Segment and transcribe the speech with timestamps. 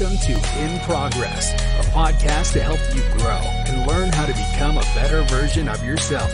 [0.00, 4.78] Welcome to In Progress, a podcast to help you grow and learn how to become
[4.78, 6.30] a better version of yourself.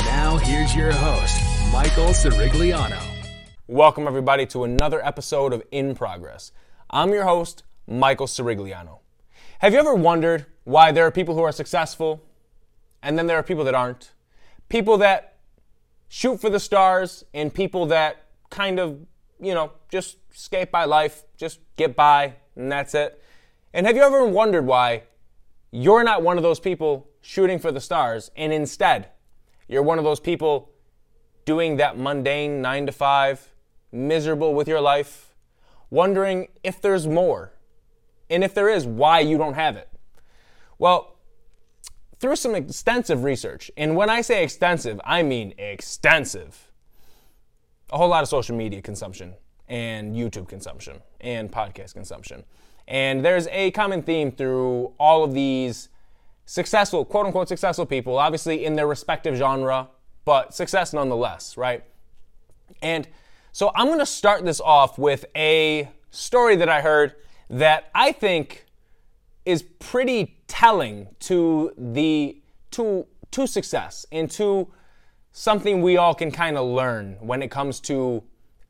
[0.00, 1.40] Now, here's your host,
[1.72, 3.00] Michael Sirigliano.
[3.68, 6.50] Welcome, everybody, to another episode of In Progress.
[6.90, 8.98] I'm your host, Michael Sirigliano.
[9.60, 12.24] Have you ever wondered why there are people who are successful
[13.04, 14.10] and then there are people that aren't?
[14.68, 15.36] People that
[16.08, 18.98] shoot for the stars and people that kind of,
[19.40, 23.22] you know, just skate by life, just get by, and that's it.
[23.72, 25.04] And have you ever wondered why
[25.70, 29.08] you're not one of those people shooting for the stars and instead
[29.68, 30.70] you're one of those people
[31.44, 33.48] doing that mundane nine to five,
[33.92, 35.34] miserable with your life,
[35.90, 37.52] wondering if there's more?
[38.28, 39.88] And if there is, why you don't have it?
[40.78, 41.16] Well,
[42.18, 46.69] through some extensive research, and when I say extensive, I mean extensive,
[47.90, 49.34] a whole lot of social media consumption
[49.68, 52.44] and YouTube consumption and podcast consumption.
[52.88, 55.88] And there's a common theme through all of these
[56.44, 59.88] successful, quote unquote, successful people, obviously in their respective genre,
[60.24, 61.84] but success nonetheless, right?
[62.82, 63.06] And
[63.52, 67.14] so I'm going to start this off with a story that I heard
[67.48, 68.66] that I think
[69.44, 72.40] is pretty telling to the
[72.72, 74.68] to to success and to
[75.32, 78.22] something we all can kind of learn when it comes to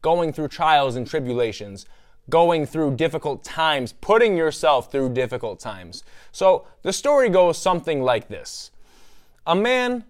[0.03, 1.87] going through trials and tribulations,
[2.29, 6.05] going through difficult times, putting yourself through difficult times.
[6.33, 8.71] So the story goes something like this
[9.47, 10.05] A man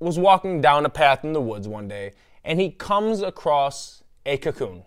[0.00, 2.12] was walking down a path in the woods one day,
[2.44, 4.84] and he comes across a cocoon.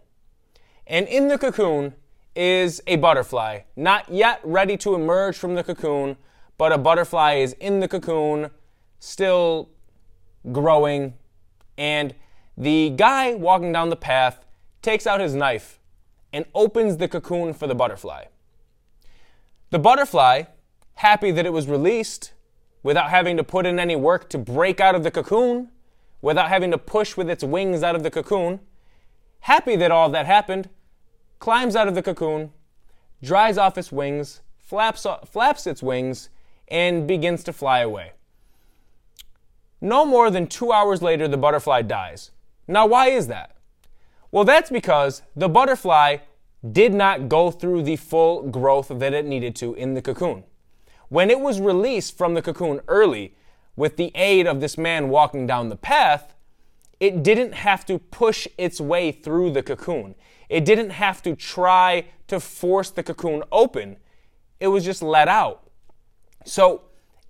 [0.88, 1.96] And in the cocoon
[2.36, 6.18] is a butterfly, not yet ready to emerge from the cocoon,
[6.58, 8.50] but a butterfly is in the cocoon,
[9.00, 9.70] still
[10.52, 11.14] growing,
[11.78, 12.16] and
[12.58, 14.46] the guy walking down the path
[14.82, 15.80] takes out his knife
[16.34, 18.26] and opens the cocoon for the butterfly.
[19.70, 20.44] The butterfly,
[20.96, 22.34] happy that it was released
[22.84, 25.70] without having to put in any work to break out of the cocoon,
[26.22, 28.60] without having to push with its wings out of the cocoon,
[29.42, 30.70] happy that all that happened,
[31.40, 32.52] climbs out of the cocoon,
[33.24, 36.30] dries off its wings, flaps, flaps its wings,
[36.68, 38.12] and begins to fly away.
[39.82, 42.32] No more than two hours later, the butterfly dies.
[42.68, 43.58] Now, why is that?
[44.32, 46.18] Well, that's because the butterfly
[46.72, 50.44] did not go through the full growth that it needed to in the cocoon.
[51.10, 53.36] When it was released from the cocoon early,
[53.76, 56.36] with the aid of this man walking down the path,
[57.00, 60.14] it didn't have to push its way through the cocoon.
[60.50, 63.98] It didn't have to try to force the cocoon open.
[64.60, 65.64] It was just let out.
[66.46, 66.84] So,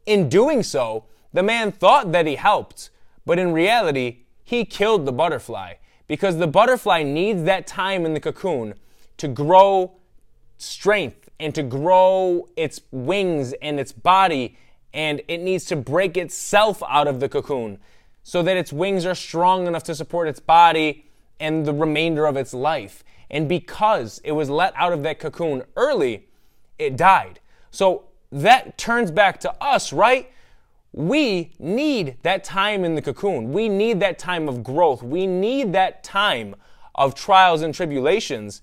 [0.06, 2.90] in doing so, the man thought that he helped,
[3.26, 5.76] but in reality, he killed the butterfly
[6.08, 8.74] because the butterfly needs that time in the cocoon
[9.18, 9.94] to grow
[10.58, 14.58] strength and to grow its wings and its body
[14.94, 17.80] and it needs to break itself out of the cocoon
[18.24, 21.06] so that its wings are strong enough to support its body
[21.40, 23.04] and the remainder of its life.
[23.30, 26.28] And because it was let out of that cocoon early,
[26.78, 27.40] it died.
[27.72, 30.32] So that turns back to us, right?
[30.94, 33.54] We need that time in the cocoon.
[33.54, 35.02] We need that time of growth.
[35.02, 36.56] We need that time
[36.96, 38.62] of trials and tribulations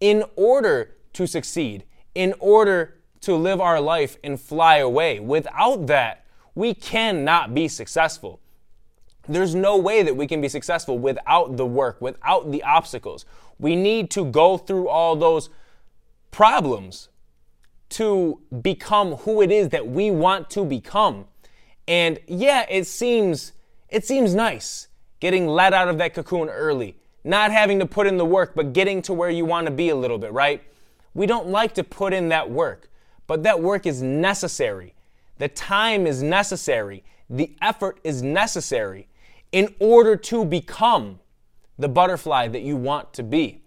[0.00, 1.84] in order to succeed,
[2.14, 5.20] in order to live our life and fly away.
[5.20, 6.24] Without that,
[6.54, 8.40] we cannot be successful.
[9.28, 13.24] There's no way that we can be successful without the work, without the obstacles.
[13.58, 15.50] We need to go through all those
[16.30, 17.08] problems
[17.90, 21.26] to become who it is that we want to become.
[21.88, 23.52] And yeah, it seems
[23.88, 24.88] it seems nice
[25.20, 28.72] getting let out of that cocoon early, not having to put in the work, but
[28.72, 30.62] getting to where you want to be a little bit, right?
[31.14, 32.90] We don't like to put in that work,
[33.26, 34.94] but that work is necessary.
[35.38, 37.02] The time is necessary.
[37.30, 39.08] The effort is necessary
[39.50, 41.18] in order to become
[41.78, 43.62] the butterfly that you want to be.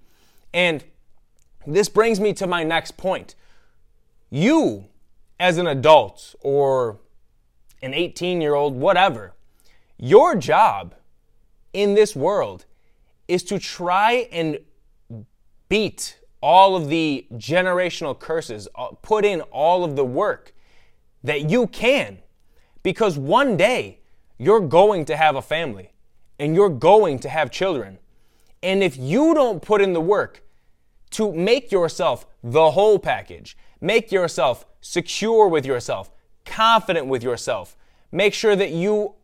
[0.54, 0.84] And
[1.66, 3.36] this brings me to my next point.
[4.30, 4.86] You,
[5.40, 7.00] as an adult or
[7.82, 9.34] an 18 year old, whatever.
[9.98, 10.96] Your job
[11.74, 12.66] in this world
[13.28, 14.60] is to try and
[15.70, 20.54] beat all of the generational curses, uh, put in all of the work
[21.24, 22.18] that you can.
[22.84, 24.00] Because one day
[24.38, 25.92] you're going to have a family
[26.40, 28.00] and you're going to have children.
[28.64, 30.44] And if you don't put in the work
[31.12, 36.12] to make yourself the whole package, make yourself secure with yourself,
[36.46, 37.76] confident with yourself.
[38.12, 39.16] Make sure that you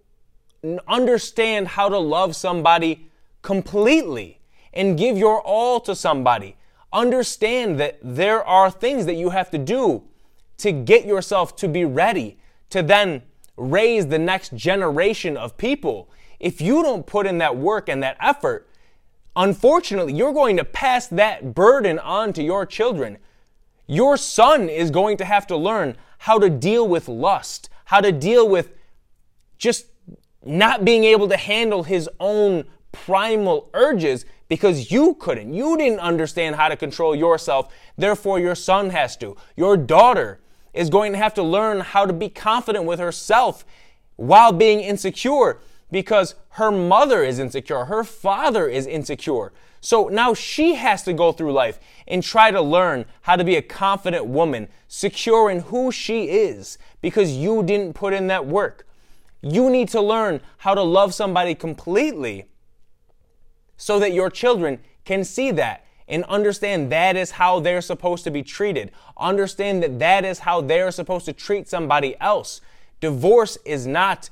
[0.88, 3.10] understand how to love somebody
[3.42, 4.40] completely
[4.74, 6.58] and give your all to somebody
[6.94, 10.04] Understand that there are things that you have to do
[10.58, 12.38] to get yourself to be ready
[12.70, 13.22] to then
[13.58, 16.10] raise the next generation of people.
[16.40, 18.70] If you don't put in that work and that effort,
[19.36, 23.18] unfortunately, you're going to pass that burden on to your children.
[23.86, 28.12] Your son is going to have to learn how to deal with lust, how to
[28.12, 28.72] deal with
[29.58, 29.88] just
[30.44, 35.54] not being able to handle his own primal urges because you couldn't.
[35.54, 37.74] You didn't understand how to control yourself.
[37.98, 39.36] Therefore, your son has to.
[39.56, 40.40] Your daughter
[40.74, 43.66] is going to have to learn how to be confident with herself
[44.16, 45.60] while being insecure
[45.92, 49.54] because her mother is insecure, her father is insecure.
[49.80, 53.56] So now she has to go through life and try to learn how to be
[53.56, 58.88] a confident woman, secure in who she is, because you didn't put in that work.
[59.42, 62.50] You need to learn how to love somebody completely
[63.78, 68.32] so that your children can see that and understand that is how they're supposed to
[68.32, 68.92] be treated.
[69.18, 72.62] Understand that that is how they're supposed to treat somebody else.
[73.00, 74.30] Divorce is not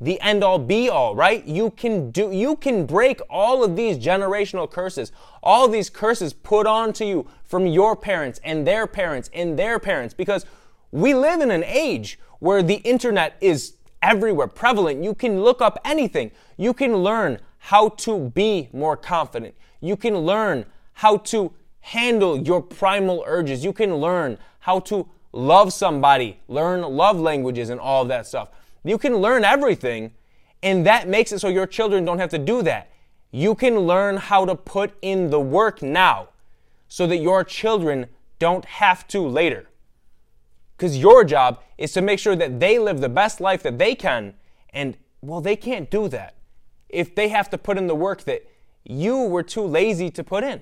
[0.00, 1.44] the end all be all, right?
[1.46, 5.12] You can do you can break all of these generational curses.
[5.42, 10.14] All these curses put onto you from your parents and their parents and their parents
[10.14, 10.46] because
[10.90, 15.04] we live in an age where the internet is everywhere, prevalent.
[15.04, 16.30] You can look up anything.
[16.56, 19.54] You can learn how to be more confident.
[19.80, 20.64] You can learn
[20.94, 23.64] how to handle your primal urges.
[23.64, 28.48] You can learn how to love somebody, learn love languages and all of that stuff.
[28.84, 30.12] You can learn everything,
[30.62, 32.90] and that makes it so your children don't have to do that.
[33.30, 36.28] You can learn how to put in the work now
[36.88, 38.06] so that your children
[38.38, 39.68] don't have to later.
[40.76, 43.94] Because your job is to make sure that they live the best life that they
[43.94, 44.34] can,
[44.70, 46.34] and well, they can't do that
[46.88, 48.44] if they have to put in the work that
[48.84, 50.60] you were too lazy to put in.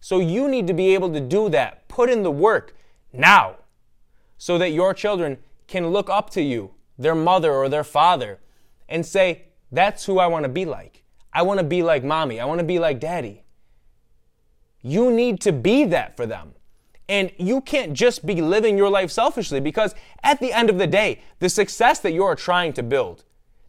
[0.00, 1.88] So you need to be able to do that.
[1.88, 2.76] Put in the work
[3.12, 3.56] now
[4.38, 8.40] so that your children can look up to you, their mother or their father,
[8.88, 11.04] and say, That's who I want to be like.
[11.32, 12.38] I want to be like mommy.
[12.38, 13.44] I want to be like daddy.
[14.82, 16.54] You need to be that for them.
[17.08, 20.86] And you can't just be living your life selfishly because at the end of the
[20.86, 23.24] day, the success that you're trying to build,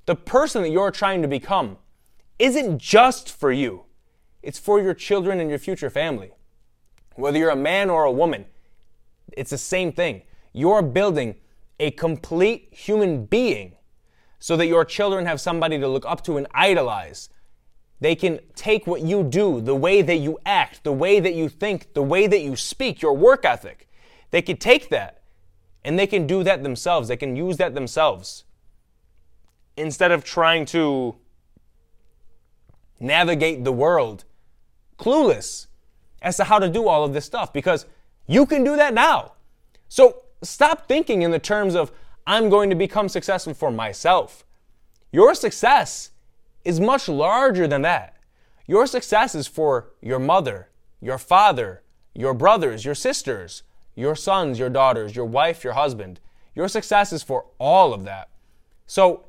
[0.05, 1.77] the person that you're trying to become,
[2.37, 3.83] isn't just for you.
[4.41, 6.31] It's for your children and your future family.
[7.15, 8.45] Whether you're a man or a woman,
[9.33, 10.21] it's the same thing.
[10.53, 11.35] You're building
[11.79, 13.75] a complete human being
[14.39, 17.29] so that your children have somebody to look up to and idolize.
[17.99, 21.49] They can take what you do, the way that you act, the way that you
[21.49, 23.89] think, the way that you speak, your work ethic.
[24.31, 25.21] They can take that
[25.83, 27.07] and they can do that themselves.
[27.07, 28.43] They can use that themselves
[29.77, 31.15] instead of trying to
[32.99, 34.25] navigate the world
[34.97, 35.67] clueless
[36.21, 37.85] as to how to do all of this stuff because
[38.27, 39.33] you can do that now.
[39.87, 41.91] So stop thinking in the terms of,
[42.27, 44.45] I'm going to become successful for myself.
[45.11, 46.11] Your success
[46.63, 48.17] is much larger than that.
[48.67, 50.69] Your success is for your mother,
[50.99, 51.83] your father,
[52.13, 53.63] your brothers, your sisters,
[53.95, 56.19] your sons, your daughters, your wife, your husband.
[56.55, 58.29] Your success is for all of that.
[58.87, 59.25] So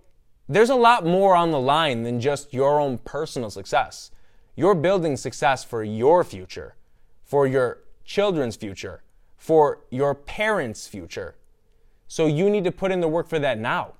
[0.48, 4.10] there's a lot more on the line than just your own personal success.
[4.54, 6.76] You're building success for your future,
[7.24, 9.02] for your children's future,
[9.46, 11.36] for your parents' future.
[12.08, 13.92] So you need to put in the work for that now.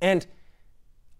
[0.00, 0.24] And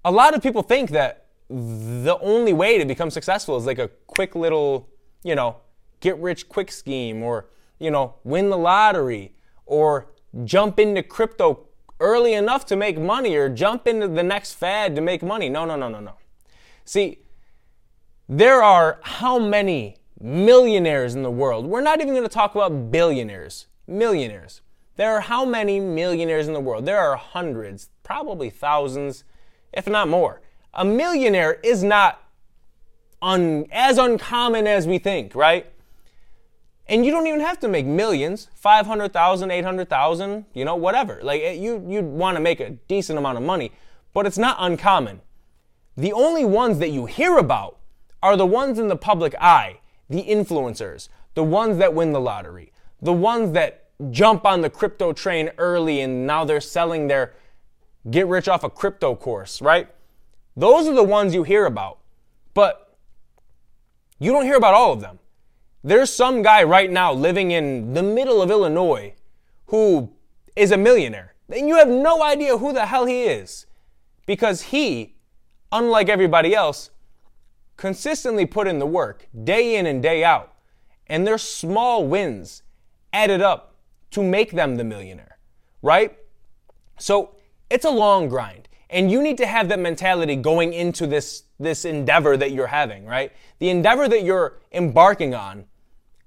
[0.05, 3.89] a lot of people think that the only way to become successful is like a
[4.07, 4.89] quick little,
[5.25, 5.57] you know,
[5.99, 7.47] get rich quick scheme or,
[7.81, 9.35] you know, win the lottery
[9.65, 10.07] or
[10.45, 11.67] jump into crypto
[11.99, 15.49] early enough to make money or jump into the next fad to make money.
[15.49, 16.13] No, no, no, no, no.
[16.85, 17.19] See,
[18.29, 21.67] there are how many millionaires in the world?
[21.67, 24.61] We're not even going to talk about billionaires, millionaires.
[24.97, 26.87] There are how many millionaires in the world?
[26.87, 29.25] There are hundreds, probably thousands,
[29.73, 30.41] if not more.
[30.73, 32.23] A millionaire is not
[33.21, 35.67] un- as uncommon as we think, right?
[36.89, 41.21] And you don't even have to make millions, 500,000, 800,000, you know, whatever.
[41.23, 43.73] Like eh, you you want to make a decent amount of money,
[44.15, 45.21] but it's not uncommon.
[45.97, 47.79] The only ones that you hear about
[48.23, 52.73] are the ones in the public eye, the influencers, the ones that win the lottery,
[53.01, 57.35] the ones that jump on the crypto train early and now they're selling their
[58.11, 59.89] get rich off a crypto course, right?
[60.57, 61.99] Those are the ones you hear about.
[62.55, 62.97] But
[64.19, 65.19] you don't hear about all of them.
[65.85, 69.15] There's some guy right now living in the middle of Illinois
[69.67, 70.13] who
[70.55, 71.35] is a millionaire.
[71.51, 73.67] And you have no idea who the hell he is.
[74.25, 75.15] Because he,
[75.71, 76.91] unlike everybody else,
[77.77, 80.53] consistently put in the work day in and day out.
[81.07, 82.63] and their small wins
[83.13, 83.75] added up
[84.11, 85.39] to make them the millionaire,
[85.83, 86.19] right?
[86.99, 87.35] So
[87.71, 88.69] it's a long grind.
[88.89, 93.05] And you need to have that mentality going into this, this endeavor that you're having,
[93.05, 93.33] right?
[93.59, 95.65] The endeavor that you're embarking on,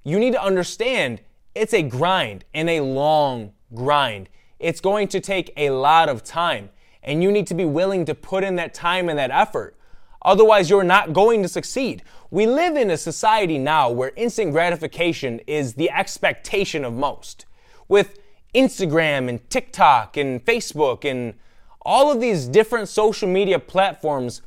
[0.03, 1.21] you need to understand
[1.55, 4.27] it's a grind and a long grind.
[4.59, 6.69] It's going to take a lot of time,
[7.01, 9.77] and you need to be willing to put in that time and that effort.
[10.21, 12.03] Otherwise, you're not going to succeed.
[12.29, 17.45] We live in a society now where instant gratification is the expectation of most.
[17.88, 18.19] With
[18.53, 21.35] Instagram and TikTok and Facebook and
[21.81, 24.41] all of these different social media platforms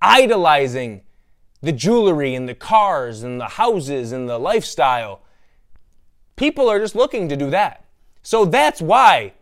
[0.00, 1.02] idolizing
[1.60, 5.20] the jewelry and the cars and the houses and the lifestyle.
[6.36, 7.84] People are just looking to do that.
[8.22, 9.34] So that's why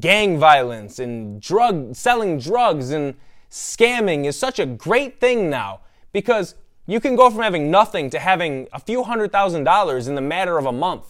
[0.00, 3.14] gang violence and drug selling drugs and
[3.56, 5.80] scamming is such a great thing now
[6.12, 6.54] because
[6.86, 10.20] you can go from having nothing to having a few hundred thousand dollars in the
[10.20, 11.06] matter of a month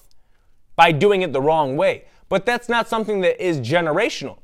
[0.76, 2.04] by doing it the wrong way.
[2.28, 4.38] But that's not something that is generational.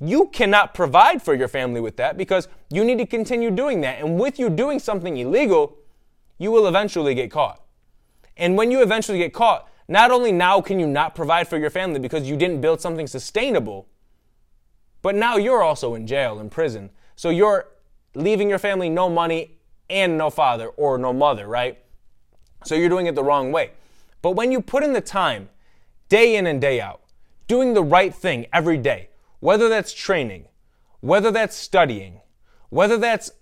[0.00, 4.00] You cannot provide for your family with that because you need to continue doing that.
[4.00, 5.78] And with you doing something illegal,
[6.38, 7.62] you will eventually get caught.
[8.36, 11.70] And when you eventually get caught, not only now can you not provide for your
[11.70, 13.88] family because you didn't build something sustainable,
[15.02, 16.90] but now you're also in jail, in prison.
[17.18, 17.66] So you're
[18.14, 19.58] leaving your family no money
[19.90, 21.76] and no father or no mother, right?
[22.64, 23.72] So you're doing it the wrong way.
[24.22, 25.48] But when you put in the time,
[26.08, 27.00] day in and day out,
[27.48, 29.08] doing the right thing every day,
[29.40, 30.44] whether that's training,
[31.00, 32.20] whether that's studying,
[32.68, 33.32] whether that's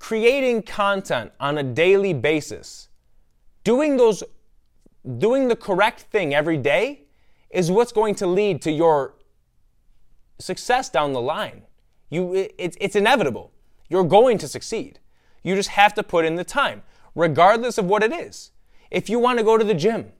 [0.00, 2.88] creating content on a daily basis,
[3.62, 4.24] doing those
[5.18, 7.02] doing the correct thing every day
[7.48, 9.14] is what's going to lead to your
[10.40, 11.62] success down the line.
[12.10, 13.52] You it, it's inevitable.
[13.88, 14.98] You're going to succeed.
[15.42, 16.82] You just have to put in the time,
[17.14, 18.50] regardless of what it is.
[18.90, 20.12] If you want to go to the gym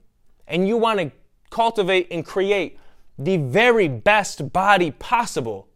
[0.47, 1.11] and you want to
[1.49, 2.79] cultivate and create
[3.19, 5.67] the very best body possible,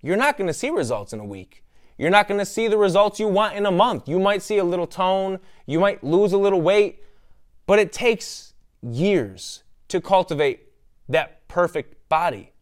[0.00, 1.64] you're not going to see results in a week.
[1.98, 4.08] You're not going to see the results you want in a month.
[4.08, 7.02] You might see a little tone, you might lose a little weight,
[7.66, 10.68] but it takes years to cultivate
[11.08, 12.52] that perfect body.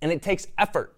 [0.00, 0.94] And it takes effort.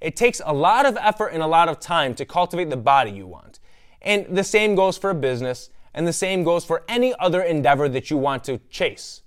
[0.00, 3.10] It takes a lot of effort and a lot of time to cultivate the body
[3.10, 3.58] you want.
[4.00, 7.88] And the same goes for a business, and the same goes for any other endeavor
[7.88, 9.22] that you want to chase.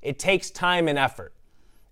[0.00, 1.34] It takes time and effort.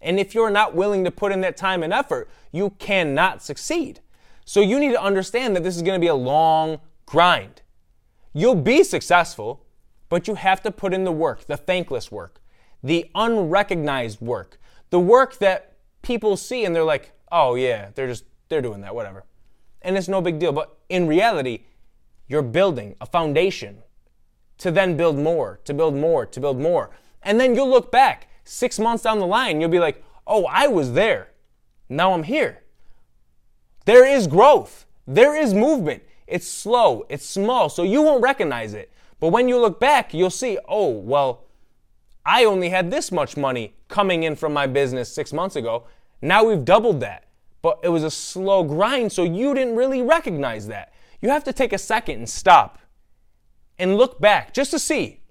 [0.01, 4.01] And if you're not willing to put in that time and effort, you cannot succeed.
[4.45, 7.63] So you need to understand that this is going to be a long grind.
[8.33, 9.65] You'll be successful,
[10.09, 12.41] but you have to put in the work, the thankless work,
[12.83, 14.59] the unrecognized work,
[14.91, 18.95] the work that people see and they're like, oh yeah, they're just, they're doing that,
[18.95, 19.25] whatever.
[19.83, 20.53] And it's no big deal.
[20.53, 21.65] But in reality,
[22.29, 23.83] you're building a foundation
[24.59, 26.91] to then build more, to build more, to build more.
[27.23, 30.69] And then you'll look back six months down the line, you'll be like, oh, I
[30.69, 31.33] was there.
[31.89, 32.63] Now I'm here.
[33.85, 36.03] There is growth, there is movement.
[36.27, 38.91] It's slow, it's small, so you won't recognize it.
[39.21, 41.45] But when you look back, you'll see, oh, well,
[42.25, 45.85] I only had this much money coming in from my business six months ago.
[46.23, 47.24] Now we've doubled that.
[47.65, 50.93] But it was a slow grind, so you didn't really recognize that.
[51.23, 52.79] You have to take a second and stop
[53.79, 55.23] and look back just to see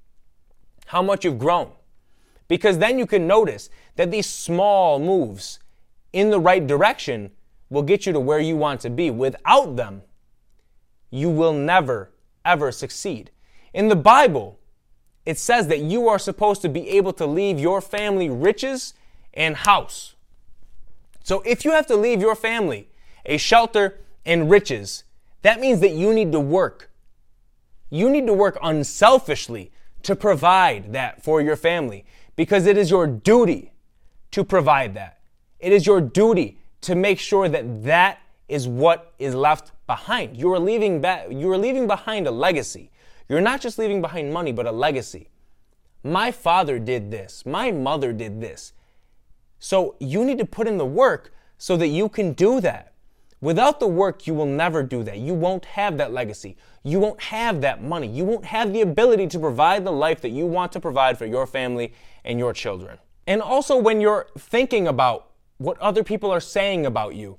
[0.87, 1.69] how much you've grown.
[2.47, 5.59] Because then you can notice that these small moves
[6.11, 7.29] in the right direction
[7.69, 9.11] will get you to where you want to be.
[9.11, 10.01] Without them,
[11.11, 12.13] you will never,
[12.43, 13.29] ever succeed.
[13.75, 14.59] In the Bible,
[15.23, 18.95] it says that you are supposed to be able to leave your family riches
[19.35, 20.12] and house.
[21.23, 22.89] So if you have to leave your family
[23.25, 25.03] a shelter and riches,
[25.41, 26.89] that means that you need to work.
[27.89, 29.71] You need to work unselfishly
[30.03, 33.71] to provide that for your family because it is your duty
[34.31, 35.19] to provide that.
[35.59, 40.37] It is your duty to make sure that that is what is left behind.
[40.37, 42.91] You are leaving ba- you are leaving behind a legacy.
[43.29, 45.29] You're not just leaving behind money, but a legacy.
[46.03, 47.45] My father did this.
[47.45, 48.73] My mother did this.
[49.63, 52.95] So you need to put in the work so that you can do that.
[53.39, 55.19] Without the work, you will never do that.
[55.19, 56.57] You won't have that legacy.
[56.83, 58.07] You won't have that money.
[58.07, 61.25] You won't have the ability to provide the life that you want to provide for
[61.25, 61.93] your family
[62.25, 62.97] and your children.
[63.25, 65.29] And also, when you're thinking about
[65.59, 67.37] what other people are saying about you,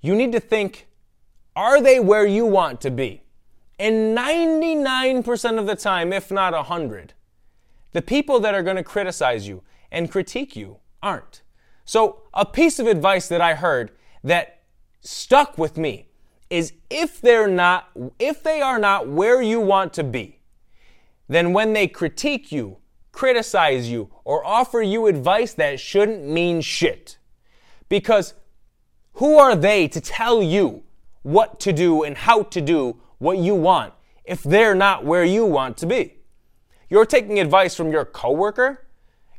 [0.00, 0.88] you need to think
[1.54, 3.22] are they where you want to be?
[3.78, 7.12] And 99% of the time, if not 100,
[7.92, 9.62] the people that are going to criticize you
[9.92, 11.42] and critique you aren't.
[11.84, 13.90] So, a piece of advice that I heard
[14.22, 14.62] that
[15.00, 16.08] stuck with me
[16.50, 20.40] is if they're not if they are not where you want to be
[21.30, 22.78] then when they critique you,
[23.12, 27.18] criticize you, or offer you advice that shouldn't mean shit.
[27.88, 28.34] Because
[29.12, 30.82] who are they to tell you
[31.22, 33.94] what to do and how to do what you want
[34.24, 36.16] if they're not where you want to be?
[36.88, 38.84] You're taking advice from your coworker.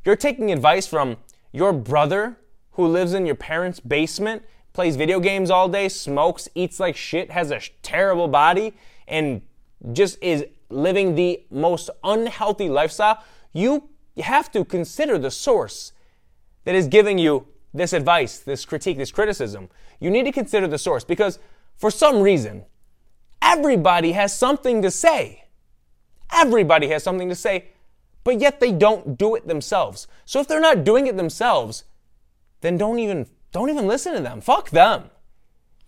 [0.06, 1.18] You're taking advice from
[1.52, 2.38] your brother
[2.72, 4.44] who lives in your parents' basement,
[4.74, 8.74] plays video games all day, smokes, eats like shit, has a terrible body,
[9.08, 9.42] and
[9.92, 13.22] just is living the most unhealthy lifestyle.
[13.52, 15.92] You have to consider the source
[16.64, 20.78] that is giving you this advice, this critique, this criticism, you need to consider the
[20.78, 21.40] source because
[21.78, 22.66] for some reason,
[23.42, 25.46] everybody has something to say.
[26.34, 27.70] Everybody has something to say,
[28.24, 30.08] but yet they don't do it themselves.
[30.26, 31.84] So if they're not doing it themselves,
[32.62, 34.42] then don't even don't even listen to them.
[34.42, 35.10] Fuck them.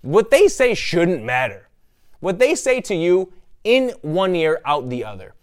[0.01, 1.69] What they say shouldn't matter.
[2.19, 3.31] What they say to you
[3.63, 5.33] in one ear out the other.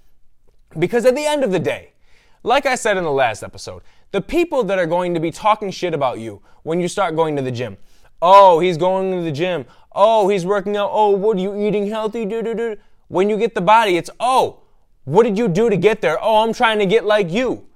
[0.79, 1.93] Because at the end of the day,
[2.43, 3.83] like I said in the last episode,
[4.13, 7.37] the people that are going to be talking shit about you when you start going
[7.37, 7.77] to the gym.
[8.23, 9.65] Oh, he's going to the gym.
[9.93, 10.91] Oh, he's working out.
[10.93, 12.25] Oh, what are you eating healthy?
[12.25, 12.77] Do, do, do.
[13.09, 14.61] When you get the body, it's, oh,
[15.11, 16.19] what did you do to get there?
[16.23, 17.67] Oh, I'm trying to get like you.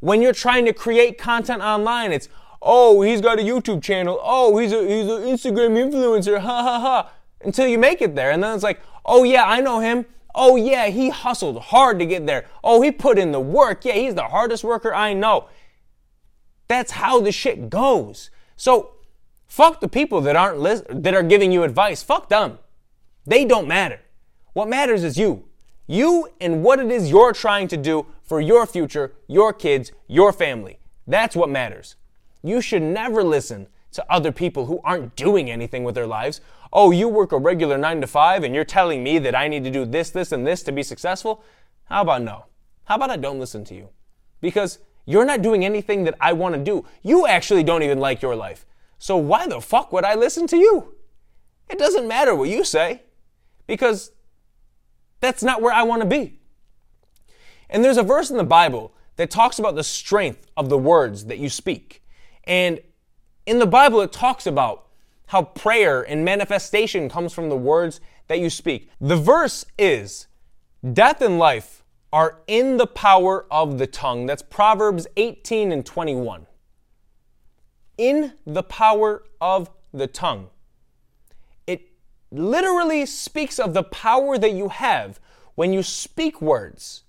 [0.00, 2.28] When you're trying to create content online, it's,
[2.60, 4.18] oh, he's got a YouTube channel.
[4.20, 6.40] Oh, he's a he's an Instagram influencer.
[6.40, 7.12] Ha ha ha.
[7.42, 10.04] Until you make it there, and then it's like, oh yeah, I know him.
[10.34, 12.46] Oh yeah, he hustled hard to get there.
[12.64, 13.84] Oh, he put in the work.
[13.84, 15.48] Yeah, he's the hardest worker I know.
[16.66, 18.30] That's how the shit goes.
[18.56, 18.94] So
[19.46, 22.02] fuck the people that aren't lis- that are giving you advice.
[22.02, 22.58] Fuck them.
[23.26, 24.00] They don't matter.
[24.54, 25.44] What matters is you.
[25.90, 30.32] You and what it is you're trying to do for your future, your kids, your
[30.32, 30.78] family.
[31.04, 31.96] That's what matters.
[32.44, 36.42] You should never listen to other people who aren't doing anything with their lives.
[36.72, 39.64] Oh, you work a regular 9 to 5 and you're telling me that I need
[39.64, 41.42] to do this, this, and this to be successful?
[41.86, 42.44] How about no?
[42.84, 43.88] How about I don't listen to you?
[44.40, 46.86] Because you're not doing anything that I want to do.
[47.02, 48.64] You actually don't even like your life.
[49.00, 50.94] So why the fuck would I listen to you?
[51.68, 53.02] It doesn't matter what you say
[53.66, 54.12] because
[55.20, 56.38] that's not where I want to be.
[57.68, 61.26] And there's a verse in the Bible that talks about the strength of the words
[61.26, 62.02] that you speak.
[62.44, 62.80] And
[63.46, 64.86] in the Bible, it talks about
[65.26, 68.90] how prayer and manifestation comes from the words that you speak.
[69.00, 70.26] The verse is
[70.92, 74.26] Death and life are in the power of the tongue.
[74.26, 76.46] That's Proverbs 18 and 21.
[77.98, 80.48] In the power of the tongue.
[82.30, 85.20] It literally speaks of the power that you have
[85.54, 87.02] when you speak words,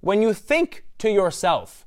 [0.00, 1.84] when you think to yourself.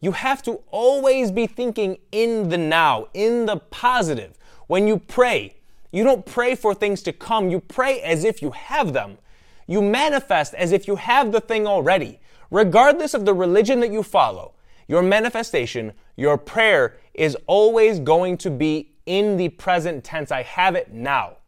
[0.00, 4.36] You have to always be thinking in the now, in the positive.
[4.66, 5.56] When you pray,
[5.90, 9.18] you don't pray for things to come, you pray as if you have them.
[9.66, 12.20] You manifest as if you have the thing already.
[12.50, 14.54] Regardless of the religion that you follow,
[14.86, 20.30] your manifestation, your prayer is always going to be in the present tense.
[20.30, 21.38] I have it now.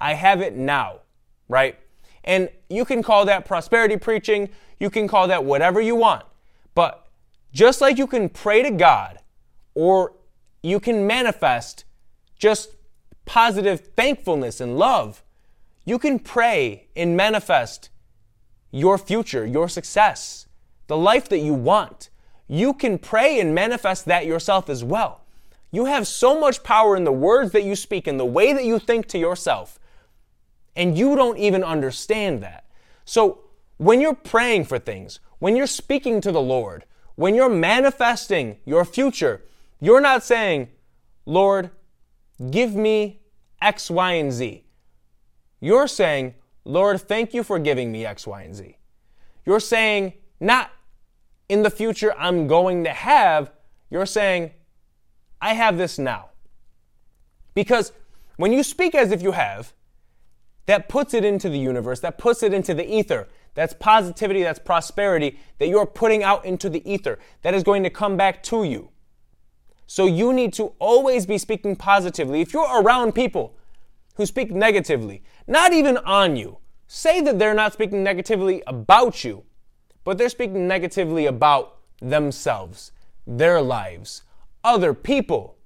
[0.00, 1.00] I have it now,
[1.48, 1.78] right?
[2.24, 4.48] And you can call that prosperity preaching.
[4.78, 6.24] You can call that whatever you want.
[6.74, 7.06] But
[7.52, 9.18] just like you can pray to God
[9.74, 10.14] or
[10.62, 11.84] you can manifest
[12.38, 12.76] just
[13.24, 15.22] positive thankfulness and love,
[15.84, 17.90] you can pray and manifest
[18.70, 20.46] your future, your success,
[20.86, 22.10] the life that you want.
[22.46, 25.24] You can pray and manifest that yourself as well.
[25.72, 28.64] You have so much power in the words that you speak and the way that
[28.64, 29.78] you think to yourself,
[30.76, 32.64] and you don't even understand that.
[33.04, 33.40] So,
[33.76, 36.84] when you're praying for things, when you're speaking to the Lord,
[37.16, 39.42] when you're manifesting your future,
[39.80, 40.68] you're not saying,
[41.24, 41.70] Lord,
[42.50, 43.20] give me
[43.62, 44.64] X, Y, and Z.
[45.60, 48.76] You're saying, Lord, thank you for giving me X, Y, and Z.
[49.46, 50.70] You're saying, not
[51.48, 53.50] in the future I'm going to have,
[53.90, 54.52] you're saying,
[55.40, 56.30] I have this now.
[57.54, 57.92] Because
[58.36, 59.72] when you speak as if you have,
[60.70, 63.28] that puts it into the universe, that puts it into the ether.
[63.54, 67.90] That's positivity, that's prosperity that you're putting out into the ether that is going to
[67.90, 68.90] come back to you.
[69.88, 72.40] So you need to always be speaking positively.
[72.40, 73.56] If you're around people
[74.14, 76.58] who speak negatively, not even on you.
[76.86, 79.42] Say that they're not speaking negatively about you,
[80.04, 82.92] but they're speaking negatively about themselves,
[83.26, 84.22] their lives,
[84.62, 85.56] other people.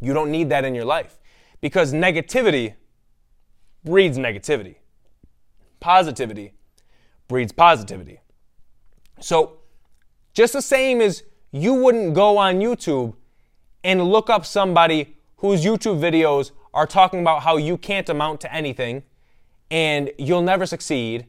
[0.00, 1.20] You don't need that in your life
[1.60, 2.74] because negativity
[3.86, 4.74] breeds negativity.
[5.80, 6.52] Positivity
[7.28, 8.20] breeds positivity.
[9.20, 9.60] So,
[10.34, 13.14] just the same as you wouldn't go on YouTube
[13.82, 18.52] and look up somebody whose YouTube videos are talking about how you can't amount to
[18.52, 19.02] anything
[19.70, 21.26] and you'll never succeed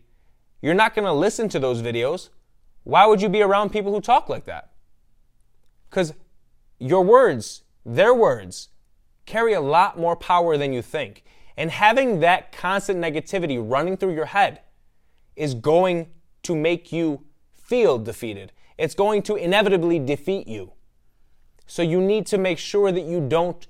[0.62, 2.30] you're not going to listen to those videos,
[2.84, 4.72] why would you be around people who talk like that?
[5.90, 6.14] Because
[6.80, 8.70] your words, their words,
[9.26, 11.24] carry a lot more power than you think.
[11.58, 14.62] And having that constant negativity running through your head
[15.36, 16.08] is going
[16.44, 18.52] to make you feel defeated.
[18.78, 20.74] It's going to inevitably defeat you.
[21.66, 23.68] So you need to make sure that you don't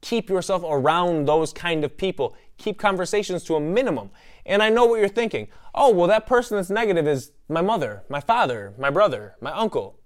[0.00, 2.34] keep yourself around those kind of people.
[2.56, 4.10] Keep conversations to a minimum.
[4.46, 5.48] And I know what you're thinking.
[5.74, 10.00] Oh, well, that person that's negative is my mother, my father, my brother, my uncle.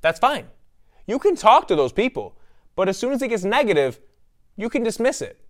[0.00, 0.46] That's fine.
[1.06, 2.38] You can talk to those people,
[2.74, 4.00] but as soon as it gets negative,
[4.56, 5.43] you can dismiss it.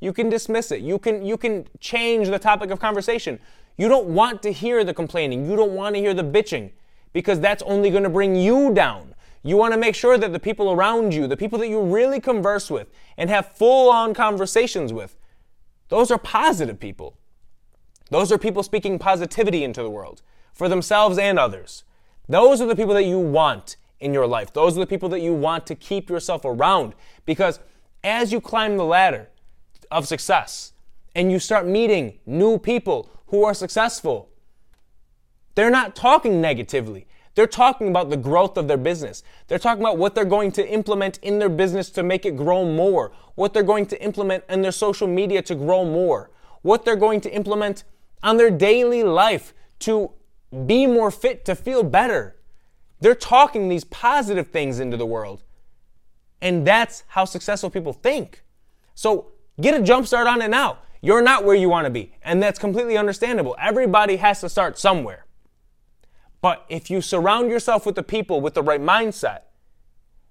[0.00, 0.80] You can dismiss it.
[0.82, 3.38] You can you can change the topic of conversation.
[3.76, 5.48] You don't want to hear the complaining.
[5.48, 6.72] You don't want to hear the bitching
[7.12, 9.14] because that's only going to bring you down.
[9.42, 12.20] You want to make sure that the people around you, the people that you really
[12.20, 15.16] converse with and have full on conversations with,
[15.88, 17.16] those are positive people.
[18.10, 21.84] Those are people speaking positivity into the world for themselves and others.
[22.28, 24.52] Those are the people that you want in your life.
[24.52, 27.60] Those are the people that you want to keep yourself around because
[28.02, 29.28] as you climb the ladder
[29.90, 30.72] of success
[31.14, 34.28] and you start meeting new people who are successful,
[35.54, 37.06] they're not talking negatively.
[37.34, 39.22] They're talking about the growth of their business.
[39.46, 42.64] They're talking about what they're going to implement in their business to make it grow
[42.64, 46.30] more, what they're going to implement in their social media to grow more,
[46.62, 47.84] what they're going to implement
[48.22, 50.12] on their daily life to
[50.64, 52.36] be more fit, to feel better.
[53.00, 55.42] They're talking these positive things into the world.
[56.40, 58.42] And that's how successful people think.
[58.94, 60.78] So get a jump start on it now.
[61.00, 63.54] You're not where you want to be, and that's completely understandable.
[63.60, 65.26] Everybody has to start somewhere.
[66.40, 69.40] But if you surround yourself with the people with the right mindset,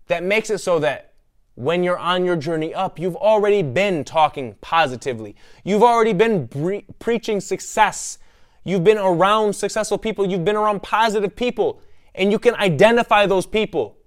[0.07, 1.13] that makes it so that
[1.55, 5.35] when you're on your journey up, you've already been talking positively.
[5.63, 8.17] You've already been bre- preaching success.
[8.63, 10.29] You've been around successful people.
[10.29, 11.81] You've been around positive people.
[12.13, 13.97] And you can identify those people.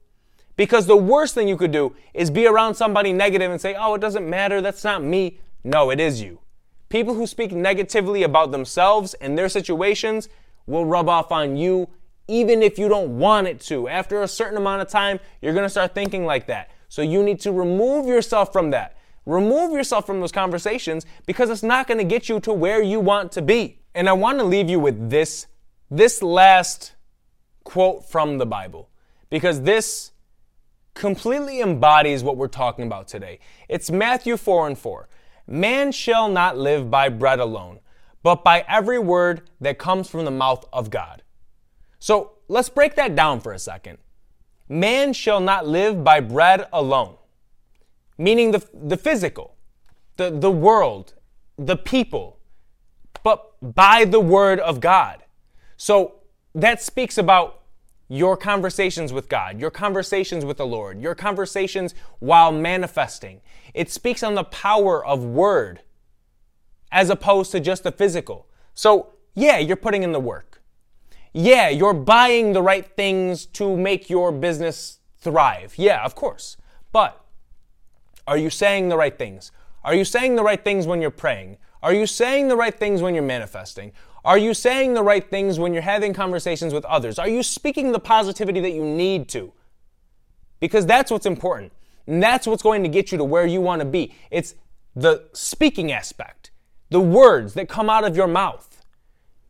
[0.59, 3.94] Because the worst thing you could do is be around somebody negative and say, oh,
[3.94, 4.61] it doesn't matter.
[4.61, 5.38] That's not me.
[5.62, 6.40] No, it is you.
[6.88, 10.29] People who speak negatively about themselves and their situations
[10.66, 11.88] will rub off on you
[12.27, 13.88] even if you don't want it to.
[13.88, 16.71] After a certain amount of time, you're going to start thinking like that.
[16.88, 18.97] So you need to remove yourself from that.
[19.27, 22.99] Remove yourself from those conversations because it's not going to get you to where you
[22.99, 23.79] want to be.
[23.94, 25.47] And I want to leave you with this
[25.88, 26.94] this last
[27.62, 28.90] quote from the Bible
[29.31, 30.11] because this
[30.99, 33.39] completely embodies what we're talking about today.
[33.69, 35.09] It's Matthew 4 and 4.
[35.47, 37.79] Man shall not live by bread alone,
[38.25, 41.23] but by every word that comes from the mouth of God.
[42.01, 43.99] So let's break that down for a second.
[44.69, 47.15] Man shall not live by bread alone,
[48.19, 49.55] meaning the, the physical,
[50.17, 51.15] the, the world,
[51.57, 52.41] the people,
[53.23, 55.23] but by the word of God.
[55.77, 56.17] So
[56.57, 57.63] that speaks about
[58.09, 63.40] your conversations with God, your conversations with the Lord, your conversations while manifesting.
[63.75, 65.81] It speaks on the power of word
[66.90, 68.47] as opposed to just the physical.
[68.75, 70.62] So, yeah, you're putting in the work.
[71.35, 75.75] Yeah, you're buying the right things to make your business thrive.
[75.77, 76.57] Yeah, of course.
[76.92, 77.23] But
[78.27, 79.53] are you saying the right things?
[79.85, 81.59] Are you saying the right things when you're praying?
[81.83, 83.92] Are you saying the right things when you're manifesting?
[84.29, 87.19] Are you saying the right things when you're having conversations with others?
[87.19, 89.55] Are you speaking the positivity that you need to?
[90.61, 91.73] Because that's what's important.
[92.07, 94.14] And that's what's going to get you to where you want to be.
[94.31, 94.55] It's
[94.95, 96.51] the speaking aspect,
[96.91, 98.85] the words that come out of your mouth.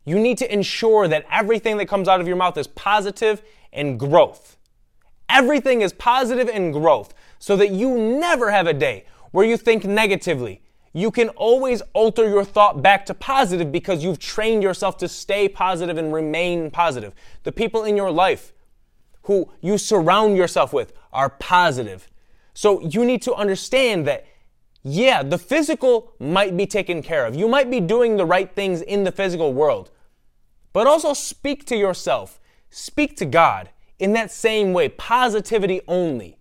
[0.05, 3.41] You need to ensure that everything that comes out of your mouth is positive
[3.73, 4.55] and growth.
[5.27, 9.83] Everything is positive and growth so that you never have a day where you think
[9.83, 10.61] negatively.
[10.93, 15.47] You can always alter your thought back to positive because you've trained yourself to stay
[15.47, 17.13] positive and remain positive.
[17.43, 18.53] The people in your life
[19.23, 22.07] who you surround yourself with are positive.
[22.53, 24.25] So you need to understand that,
[24.83, 27.35] yeah, the physical might be taken care of.
[27.35, 29.91] You might be doing the right things in the physical world,
[30.73, 32.39] but also speak to yourself,
[32.71, 36.39] speak to God in that same way, positivity only.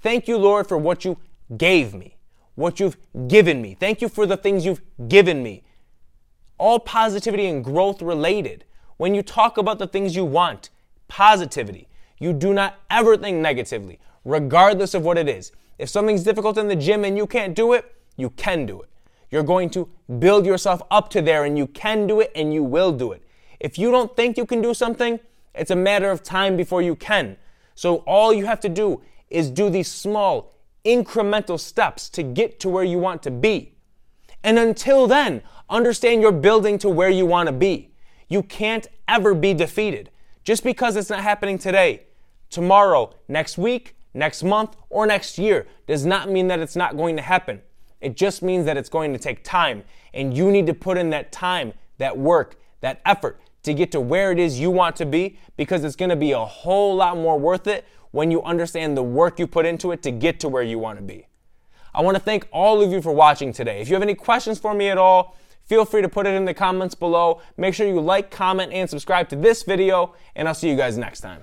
[0.00, 1.18] Thank you, Lord, for what you
[1.56, 2.13] gave me,
[2.54, 2.96] what you've
[3.28, 3.76] given me.
[3.78, 5.62] Thank you for the things you've given me.
[6.58, 8.64] All positivity and growth related.
[8.96, 10.70] When you talk about the things you want,
[11.08, 11.88] positivity.
[12.18, 15.52] You do not ever think negatively, regardless of what it is.
[15.78, 18.88] If something's difficult in the gym and you can't do it, you can do it.
[19.30, 19.88] You're going to
[20.20, 23.22] build yourself up to there and you can do it and you will do it.
[23.58, 25.18] If you don't think you can do something,
[25.54, 27.36] it's a matter of time before you can.
[27.74, 30.53] So all you have to do is do these small,
[30.84, 33.74] incremental steps to get to where you want to be.
[34.42, 37.92] And until then, understand you're building to where you want to be.
[38.28, 40.10] You can't ever be defeated.
[40.44, 42.06] Just because it's not happening today,
[42.50, 47.16] tomorrow, next week, next month, or next year does not mean that it's not going
[47.16, 47.62] to happen.
[48.00, 51.08] It just means that it's going to take time, and you need to put in
[51.10, 55.06] that time, that work, that effort to get to where it is you want to
[55.06, 58.96] be because it's going to be a whole lot more worth it when you understand
[58.96, 61.26] the work you put into it to get to where you want to be.
[61.92, 63.80] I want to thank all of you for watching today.
[63.80, 66.44] If you have any questions for me at all, feel free to put it in
[66.44, 67.40] the comments below.
[67.56, 70.96] Make sure you like, comment, and subscribe to this video, and I'll see you guys
[70.96, 71.42] next time.